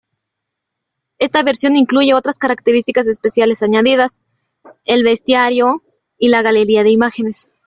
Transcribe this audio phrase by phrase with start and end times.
[1.19, 4.21] Esta versión incluye otras características especiales añadidas,
[4.85, 5.83] el bestiario
[6.17, 7.55] y la galería de imágenes.